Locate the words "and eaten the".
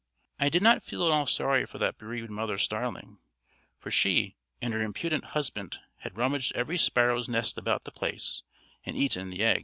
8.83-9.43